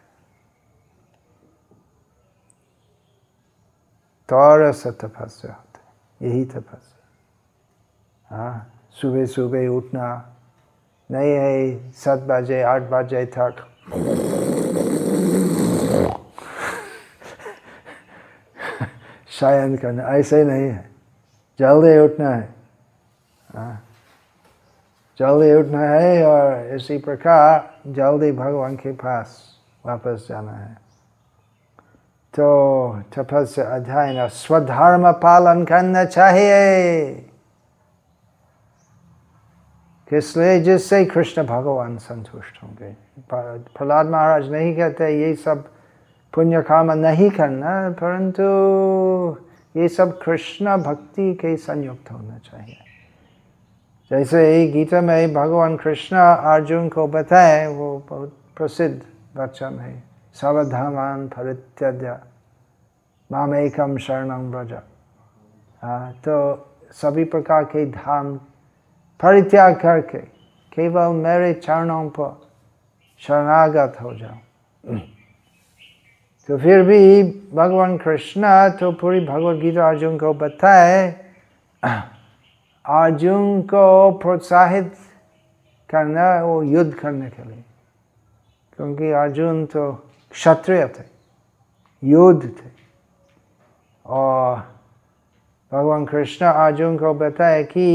[4.30, 10.36] तो से तपस्या होता है। यही तपस्या। हाँ सुबह सुबह उठना।
[11.10, 13.64] नहीं है सात बजे आठ बजे तक।
[19.40, 20.88] शायद करना, ऐसे ही नहीं है।
[21.60, 22.48] जल्दी उठना है।
[23.54, 23.82] हाँ
[25.20, 29.38] जल्दी उठना है और इसी प्रकार जल्दी भगवान के पास
[29.86, 30.74] वापस जाना है।
[32.34, 37.24] तो तपस्या अध्ययन स्वधर्म पालन करना चाहिए।
[40.12, 42.92] इसलिए जिससे कृष्ण भगवान संतुष्ट होंगे।
[43.32, 45.64] प्रहलाद महाराज नहीं कहते ये सब
[46.34, 48.42] पुण्य काम नहीं करना, परंतु
[49.74, 52.76] ये सब कृष्ण भक्ति के संयुक्त होना चाहिए।
[54.10, 59.00] जैसे गीता में भगवान कृष्ण अर्जुन को बताए, वो बहुत प्रसिद्ध
[59.36, 60.02] वचन है
[60.36, 62.18] सर्वधमान परित्यज्य
[63.30, 64.72] माम एकम शरणम ब्रज
[65.82, 66.36] हाँ तो
[66.92, 68.34] सभी प्रकार के धाम
[69.20, 70.18] परित्याग करके
[70.72, 72.36] केवल मेरे चरणों पर
[73.22, 74.96] शरणागत हो जाओ
[76.48, 77.22] तो फिर भी
[77.54, 78.42] भगवान कृष्ण
[78.80, 81.08] तो पूरी भगवत गीता अर्जुन को बताए
[81.82, 84.92] अर्जुन को प्रोत्साहित
[85.90, 87.64] करना वो युद्ध करने के लिए,
[88.78, 89.92] क्योंकि अर्जुन तो
[90.32, 91.04] क्षत्रिय थे,
[92.02, 92.70] युद्ध थे।
[94.06, 94.56] और
[95.72, 97.86] भगवान कृष्ण अर्जुन को बताए कि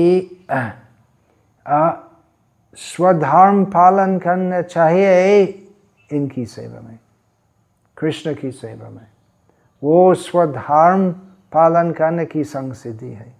[2.78, 5.44] स्वधर्म पालन करना चाहिए
[6.10, 6.98] इनकी सेवा में।
[7.98, 9.08] कृष्ण की सेवा में।
[9.84, 11.12] वो स्वधर्म
[11.54, 13.36] पालन करने की संसिद्धि है।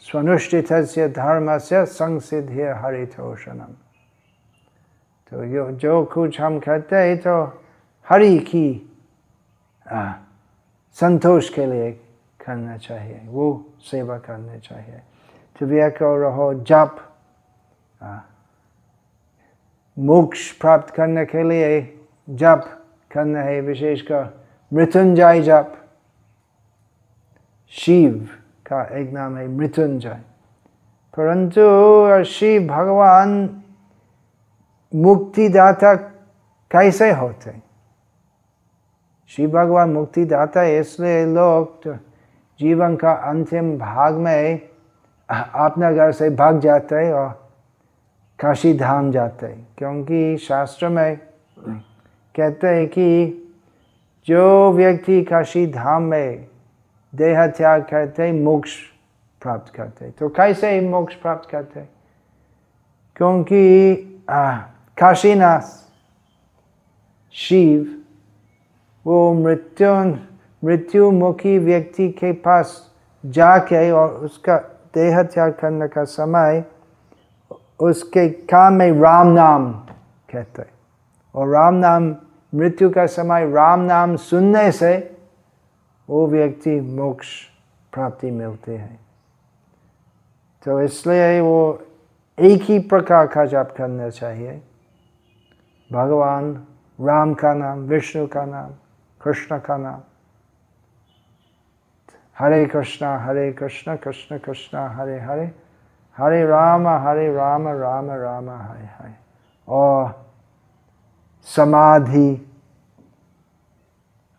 [0.00, 3.74] स्वनुष्ठित से धर्म से संसिद्धि हरितोषणम।
[5.32, 7.42] तो जो जो कुछ हम करते हैं तो
[8.06, 8.92] हरि की
[10.96, 11.90] संतोष के लिए
[12.40, 15.00] करना चाहिए, वो सेवा करना चाहिए।
[15.56, 16.96] तो को रहो जप
[19.96, 21.95] मोक्ष प्राप्त करने के लिए
[22.30, 25.76] जप करना है विशेषकर मृत्युंजय जप।
[27.70, 28.28] शिव
[28.66, 30.20] का एक नाम है मृत्युंजय।
[31.16, 33.62] परंतु शिव भगवान
[34.94, 35.94] मुक्तिदाता
[36.70, 37.62] कैसे होते?
[39.28, 41.94] शिव भगवान मुक्तिदाता इसलिए लोग तो
[42.60, 44.68] जीवन का अंतिम भाग में
[45.30, 47.28] अपना घर से भाग जाते हैं और
[48.40, 51.18] काशी धाम जाते हैं क्योंकि शास्त्र में
[52.36, 53.42] कहते हैं कि
[54.28, 56.46] जो व्यक्ति काशी धाम में
[57.14, 58.76] देह त्याग करते मोक्ष
[59.42, 61.80] प्राप्त करते तो कैसे मोक्ष प्राप्त करते
[63.16, 63.94] क्योंकि
[64.96, 65.60] काशीनाथ
[67.32, 68.02] शिव,
[69.06, 69.94] वो मृत्यु,
[70.64, 72.94] मृत्युमुखी व्यक्ति के पास
[73.24, 74.56] जाके और उसका
[74.94, 76.64] देह त्याग करने का समय,
[77.80, 79.72] उसके काम में राम नाम
[80.32, 80.62] कहते
[81.34, 82.16] और राम नाम
[82.54, 85.18] मृत्यु का समय राम नाम सुनने से
[86.10, 87.44] वो व्यक्ति मोक्ष
[87.92, 89.06] प्राप्ति मिलते हैं।
[90.64, 91.82] तो इसलिए वो
[92.38, 94.62] एक ही प्रकार का जाप करना चाहिए।
[95.92, 96.66] भगवान,
[97.00, 98.70] राम का नाम, विष्णु का नाम,
[99.22, 100.00] कृष्ण का नाम।
[102.38, 105.52] हरे कृष्णा, हरे कृष्ण कृष्ण कृष्ण, हरे हरे।
[106.16, 109.14] हरे राम हरे राम राम राम, हरे हरे।
[109.68, 110.25] और
[111.46, 112.52] समाधि,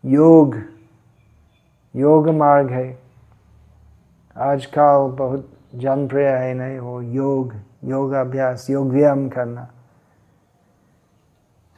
[0.04, 0.56] योग
[1.96, 3.02] योग मार्ग है।
[4.36, 9.68] आजकल बहुत जनप्रिय है, नहीं, वो योग योग अभ्यास, योग व्यायाम करना।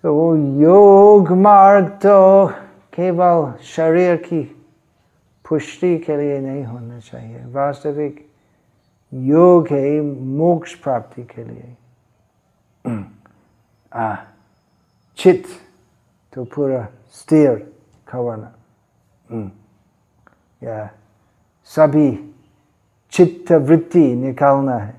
[0.02, 2.46] तो वो योग मार्ग तो
[2.94, 4.66] केवल शरीर की
[5.48, 8.30] पुष्टि के लिए नहीं होना चाहिए। वास्तविक
[9.14, 11.76] योग है मोक्ष प्राप्ति के लिए।
[13.92, 14.16] आ
[15.20, 15.46] चित
[16.32, 17.56] तो पूरा स्थिर
[18.08, 18.52] खवाना
[20.62, 20.88] या
[21.70, 22.08] सभी
[23.12, 24.98] चित्त वृत्ति निकालना है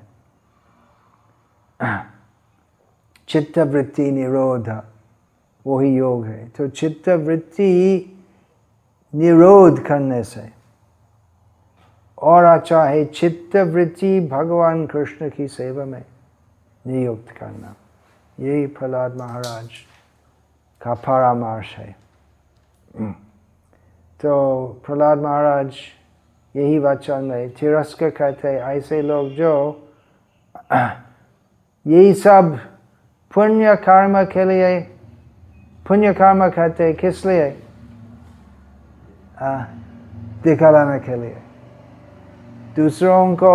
[3.30, 4.70] चित्त वृत्ति निरोध
[5.66, 7.74] वही योग है तो चित्त वृत्ति
[9.14, 10.50] निरोध करने से
[12.18, 16.04] और अच्छा है चित्त वृत्ति भगवान कृष्ण की सेवा में
[16.86, 17.76] नियुक्त करना
[18.38, 19.70] यही प्रहलाद महाराज
[20.82, 21.96] का परामर्श है।
[24.20, 24.34] तो
[24.86, 25.76] प्रहलाद महाराज
[26.56, 29.54] यही वचन में तिरस्कार करते ऐसे लोग जो
[31.86, 32.58] यही सब
[33.34, 34.80] पुण्य कर्म के लिए
[35.86, 37.50] पुण्य कर्म करते किस लिए
[40.44, 41.38] दिखाने के लिए
[42.76, 43.52] दूसरों को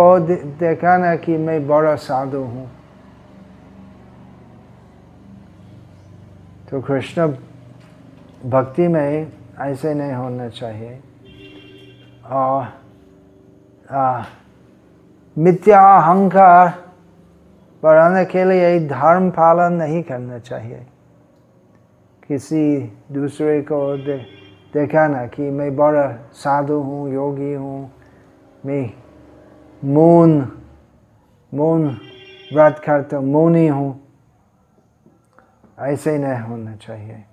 [0.59, 2.69] दिखाना कि मैं बड़ा साधु हूँ
[6.67, 7.27] तो कृष्ण
[8.45, 10.99] भक्ति में ऐसे नहीं होना चाहिए।
[12.27, 12.67] और
[15.37, 16.69] मिथ्या अहंकार
[17.83, 20.85] बढ़ाने के लिए धर्म पालन नहीं करना चाहिए।
[22.23, 22.77] किसी
[23.11, 24.17] दूसरे को दे,
[24.73, 27.91] देखा ना कि मैं बड़ा साधु हूँ योगी हूँ
[28.65, 28.89] मैं
[29.83, 30.31] मौन
[31.51, 31.87] मौन
[32.53, 34.06] व्रत करता मौनी हूँ।
[35.77, 37.23] ऐसे ही नहीं होना चाहिए।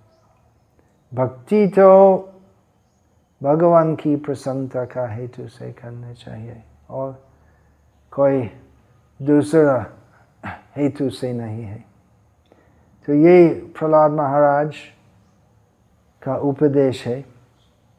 [1.15, 2.17] भक्ति तो
[3.43, 7.25] भगवान की प्रसन्नता का हेतु से करना चाहिए और
[8.11, 8.51] कोई
[9.23, 9.87] दूसरा
[10.77, 11.85] हेतु से नहीं है।
[13.07, 14.77] तो ये प्रहलाद महाराज
[16.23, 17.25] का उपदेश है।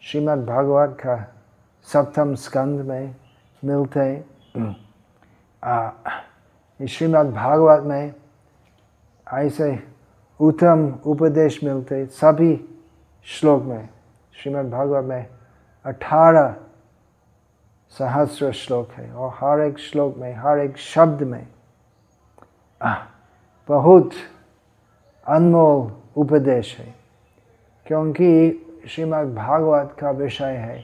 [0.01, 1.15] श्रीमद् भागवत का
[1.83, 3.15] सप्तम स्कंद में
[3.65, 4.25] मिलते हैं।
[6.87, 8.13] श्रीमद् भागवत में
[9.33, 9.94] ऐसे
[10.39, 12.59] उत्तम उपदेश मिलते सभी
[13.25, 13.89] श्लोक में,
[14.33, 15.27] श्रीमद् भागवत में
[15.85, 16.55] अठारह
[17.89, 21.47] सहस्र श्लोक है और हर एक श्लोक में, हर एक शब्द में
[23.69, 24.11] बहुत
[25.27, 26.93] अनमोल उपदेश है।
[27.85, 30.83] क्योंकि श्रीमद् भागवत का विषय है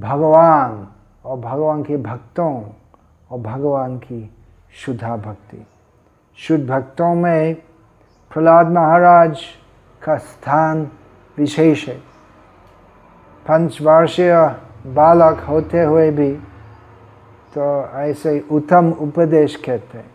[0.00, 0.88] भगवान
[1.24, 2.62] और भगवान के भक्तों
[3.30, 4.30] और भगवान की
[4.74, 5.66] शुद्धा भक्ति।
[6.36, 7.56] शुद्ध भक्तों में
[8.32, 9.40] प्रहलाद महाराज
[10.02, 10.86] का स्थान
[11.38, 11.96] विशेष है।
[13.46, 14.34] पंचवर्षीय
[14.86, 16.32] बालक होते हुए भी
[17.54, 17.66] तो
[18.00, 20.10] ऐसे उत्तम उपदेश कहते हैं।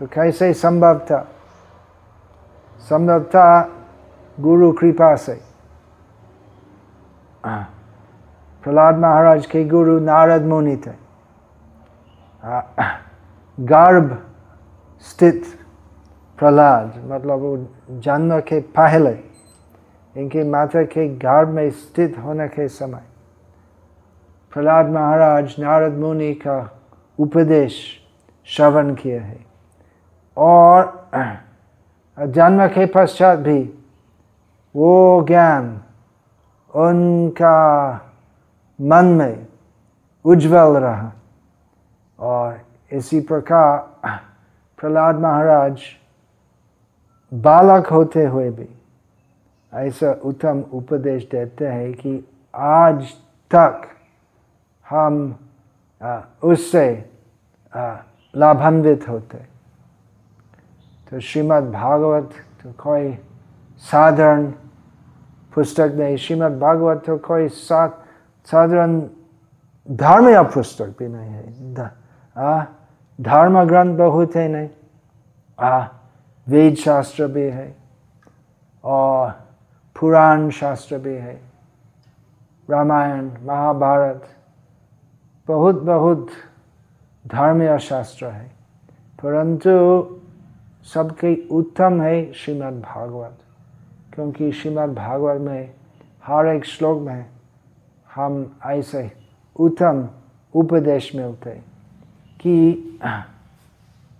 [0.00, 1.20] तो कैसे संभव था?
[2.80, 3.70] संभव था
[4.38, 5.40] गुरु कृपा से।
[7.44, 10.94] प्रहलाद महाराज के गुरु नारद मुनि थे।
[13.58, 14.16] गर्भ
[15.04, 15.44] स्थित
[16.42, 17.56] प्रहलाद मतलब वो
[18.02, 19.10] जन्म के पहले,
[20.14, 23.02] इनके माता के गर्भ में स्थित होने के समय।
[24.52, 26.56] प्रहलाद महाराज नारद मुनि का
[27.18, 27.78] उपदेश
[28.48, 29.46] श्रवण किए हैं।
[30.36, 31.10] और
[32.18, 33.62] जन्म के पश्चात भी
[34.74, 35.80] वो ज्ञान
[36.74, 37.94] उनका
[38.80, 39.46] मन में
[40.24, 41.12] उज्जवल रहा।
[42.18, 42.60] और
[42.92, 43.78] इसी प्रकार
[44.78, 45.82] प्रहलाद महाराज
[47.32, 48.68] बालक होते हुए भी
[49.72, 52.24] ऐसा उत्तम उपदेश देते हैं कि
[52.54, 53.12] आज
[53.50, 53.88] तक
[54.90, 55.14] हम
[56.42, 57.10] उससे
[58.34, 59.38] लाभान्वित होते
[61.10, 62.30] तो श्रीमद् भागवत
[62.62, 63.12] तो कोई
[63.78, 64.46] साधारण
[65.54, 67.86] पुस्तक नहीं श्रीमद् भागवत तो कोई सा,
[68.46, 69.00] साधारण
[69.88, 72.66] धर्म या पुस्तक भी नहीं है।
[73.18, 74.68] धर्म ग्रंथ बहुत है नहीं।
[75.58, 75.86] आ
[76.48, 77.76] वेद शास्त्र भी है
[78.84, 79.30] और
[80.00, 81.40] पुराण शास्त्र भी है।
[82.70, 84.28] रामायण, महाभारत,
[85.48, 86.28] बहुत बहुत
[87.26, 88.48] धर्मीय शास्त्र है।
[89.22, 89.70] परंतु
[90.84, 93.38] सबके उत्तम है श्रीमद् भागवत,
[94.14, 95.74] क्योंकि श्रीमद् भागवत में
[96.24, 97.26] हर एक श्लोक में
[98.14, 99.12] हम ऐसे
[99.56, 100.08] उत्तम
[100.54, 101.50] उपदेश मिलते
[102.40, 102.54] कि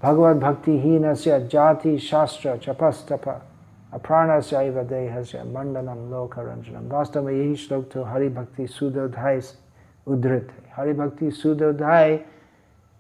[0.03, 1.15] भगवत भक्ति ही न
[1.47, 3.29] जाति शास्त्र चपस्तप
[3.93, 9.41] अप्राण से देह से मंडनम लोक रंजनम वास्तव में यही श्लोक तो हरि भक्ति सुदोध्याय
[10.07, 11.31] उद्धृत है हरि भक्ति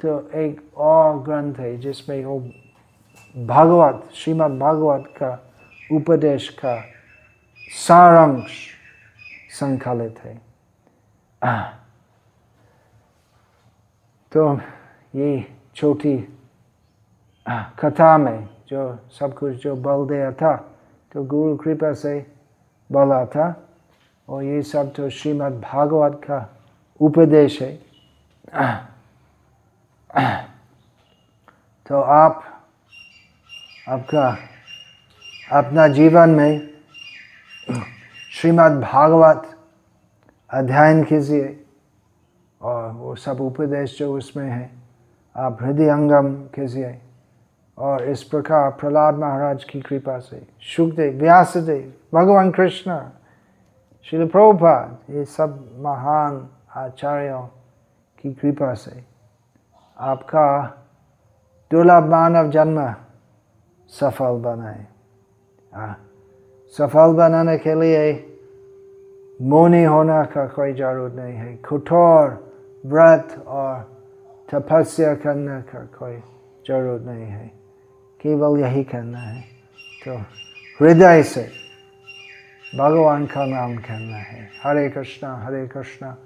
[0.00, 2.38] तो एक और ग्रंथ है जिसमें वो
[3.34, 5.30] भागवत श्रीमद् भागवत का
[5.90, 6.76] उपदेश का
[7.70, 8.58] सारांश
[9.50, 10.34] संकलित है
[14.32, 14.54] तो
[15.14, 15.44] ये
[15.76, 16.16] छोटी
[17.46, 18.82] कथा में जो
[19.18, 20.54] सब कुछ जो बल दिया था
[21.14, 22.18] तो गुरु कृपा से
[22.90, 23.54] बोला था
[24.28, 26.46] और ये सब तो श्रीमद् भागवत का
[27.00, 27.72] उपदेश है
[31.86, 32.42] तो आप
[33.88, 34.28] आपका
[35.50, 36.68] अपना जीवन में
[38.32, 39.48] श्रीमद् भागवत
[40.50, 41.58] अध्ययन कीजिए
[42.60, 44.70] और वो सब उपदेश जो उसमें है
[45.36, 46.98] आप हृदय अंगम कीजिए
[47.78, 50.40] और इस प्रकार प्रहलाद महाराज की कृपा से
[50.76, 52.98] सुखदेव व्यासदेव, भगवान कृष्ण,
[54.06, 57.42] श्री प्रभुपाद, ये सब महान आचार्यों
[58.18, 59.02] की कृपा से
[59.98, 60.62] आपका
[61.70, 62.94] दुर्लभ मानव जन्म
[63.92, 64.86] सफल बनाए।
[66.78, 68.12] सफल बनाने के लिए
[69.40, 72.28] मौनी होना का कोई ज़रूरत नहीं है। कठोर
[72.86, 73.80] व्रत और
[74.48, 76.16] तपस्या करने का कोई
[76.68, 77.61] ज़रूरत नहीं है।
[78.22, 79.40] केवल यही करना है।
[80.04, 80.16] तो
[80.80, 81.48] हृदय से
[82.78, 86.16] भगवान का नाम करना है। हरे कृष्णा हरे कृष्णा,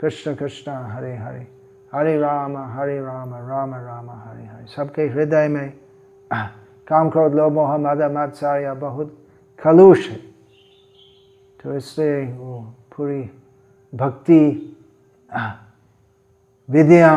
[0.00, 1.46] कृष्ण कृष्ण, हरे हरे।
[1.94, 5.72] हरे राम हरे राम राम राम, हरे हरे। सबके हृदय में
[6.88, 9.16] काम क्रोध लो मोह, मद मत्सार्य बहुत
[9.58, 10.16] खलूष है।
[11.60, 13.30] तो इससे वो पूरी
[13.92, 14.76] भक्ति,
[16.68, 17.16] विधियाँ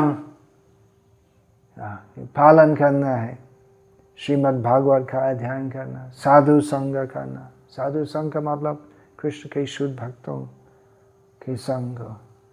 [2.36, 3.43] पालन करना है।
[4.24, 8.86] श्रीमद् भागवत का अध्ययन करना, साधु संग करना। साधु संग का मतलब
[9.20, 10.40] कृष्ण के शुद्ध भक्तों
[11.42, 11.98] के संग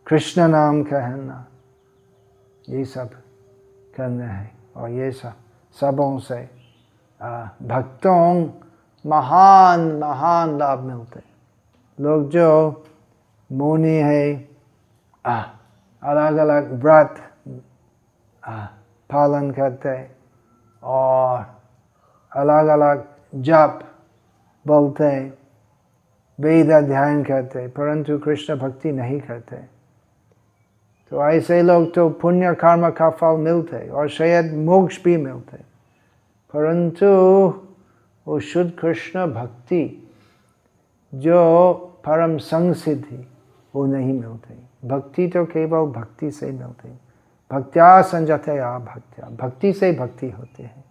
[0.06, 1.44] कृष्ण नाम कहना।
[2.68, 3.10] ये सब
[3.96, 5.34] करना है और ये सब
[5.76, 6.40] सबों से
[7.62, 8.24] भक्तों
[9.04, 11.22] महान महान लाभ मिलते
[11.98, 12.50] लोग जो
[13.50, 14.26] मोनी है
[15.24, 17.22] अलग अलग व्रत
[19.10, 19.96] पालन करते
[20.82, 21.59] और
[22.32, 23.04] अलग अलग
[23.34, 23.78] जप
[24.66, 25.32] बोलते
[26.40, 29.56] वेद अध्ययन करते परंतु कृष्ण भक्ति नहीं करते
[31.10, 35.56] तो ऐसे लोग तो पुण्य कर्म का फल मिलते और शायद मोक्ष भी मिलते
[36.54, 37.06] परंतु
[38.26, 40.12] वो शुद्ध कृष्ण भक्ति
[41.14, 41.74] जो
[42.06, 43.26] परम संग सिद्धि
[43.74, 46.88] वो नहीं मिलती भक्ति तो केवल भक्ति से मिलते
[47.50, 50.89] भक्त्या संजते आ भक्त्या, भक्ति से भक्ति होती है।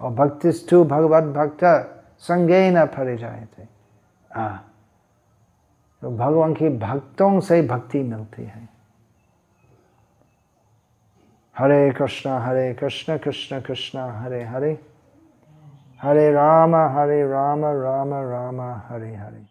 [0.00, 1.64] और भक्तिस्तु भगवत भक्त
[2.18, 3.66] संगे न फरे जाए थे।
[4.36, 4.56] आ।
[6.02, 8.68] तो भगवान की भक्तों से भक्ति मिलती है।
[11.58, 14.84] हरे कृष्णा हरे कृष्ण कृष्ण कृष्ण हरे हरे।
[16.02, 19.49] हरे राम हरे राम राम राम हरे हरे।